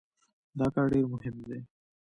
دا 0.59 0.67
کار 0.75 0.87
ډېر 0.93 1.05
مهم 1.13 1.35
دی. 1.47 1.59